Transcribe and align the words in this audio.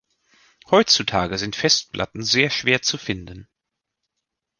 Heutzutage 0.71 1.37
sind 1.37 1.55
Festplatten 1.55 2.23
sehr 2.23 2.49
schwer 2.49 2.81
zu 2.81 2.97
finden. 2.97 3.47